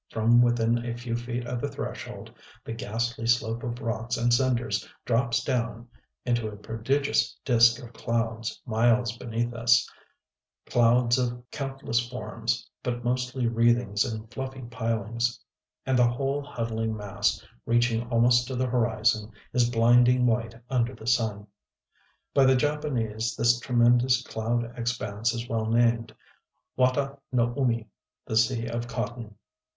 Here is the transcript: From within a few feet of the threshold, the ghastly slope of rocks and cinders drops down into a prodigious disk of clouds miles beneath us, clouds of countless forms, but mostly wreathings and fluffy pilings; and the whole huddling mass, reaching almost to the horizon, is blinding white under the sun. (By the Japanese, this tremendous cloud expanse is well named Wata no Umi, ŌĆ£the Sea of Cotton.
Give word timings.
From 0.09 0.41
within 0.41 0.83
a 0.83 0.97
few 0.97 1.15
feet 1.15 1.45
of 1.45 1.61
the 1.61 1.67
threshold, 1.69 2.33
the 2.65 2.73
ghastly 2.73 3.27
slope 3.27 3.61
of 3.61 3.81
rocks 3.81 4.17
and 4.17 4.33
cinders 4.33 4.89
drops 5.05 5.43
down 5.43 5.87
into 6.25 6.47
a 6.47 6.55
prodigious 6.55 7.37
disk 7.45 7.79
of 7.83 7.93
clouds 7.93 8.59
miles 8.65 9.15
beneath 9.15 9.53
us, 9.53 9.87
clouds 10.65 11.19
of 11.19 11.43
countless 11.51 12.09
forms, 12.09 12.67
but 12.81 13.03
mostly 13.03 13.45
wreathings 13.45 14.03
and 14.03 14.31
fluffy 14.33 14.63
pilings; 14.71 15.39
and 15.85 15.99
the 15.99 16.07
whole 16.09 16.41
huddling 16.43 16.97
mass, 16.97 17.39
reaching 17.67 18.07
almost 18.09 18.47
to 18.47 18.55
the 18.55 18.65
horizon, 18.65 19.31
is 19.53 19.69
blinding 19.69 20.25
white 20.25 20.55
under 20.67 20.95
the 20.95 21.05
sun. 21.05 21.45
(By 22.33 22.45
the 22.45 22.55
Japanese, 22.55 23.35
this 23.35 23.59
tremendous 23.59 24.23
cloud 24.25 24.63
expanse 24.75 25.31
is 25.35 25.47
well 25.47 25.67
named 25.67 26.11
Wata 26.75 27.19
no 27.31 27.53
Umi, 27.55 27.87
ŌĆ£the 28.27 28.35
Sea 28.39 28.67
of 28.67 28.87
Cotton. 28.87 29.35